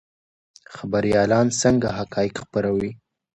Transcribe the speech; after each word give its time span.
خبریالان 0.75 1.47
څنګه 1.61 1.87
حقایق 1.97 2.33
خپروي؟ 2.43 2.91